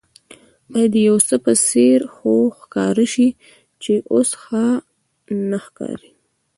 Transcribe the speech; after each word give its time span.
باید 0.73 0.91
د 0.93 0.97
یوڅه 1.09 1.35
په 1.45 1.51
څېر 1.67 1.99
خو 2.13 2.31
ښکاره 2.59 3.05
شي 3.13 3.27
چې 3.81 3.93
اوس 4.13 4.29
ښه 4.41 4.65
نه 5.49 5.57
ښکاري. 5.65 6.11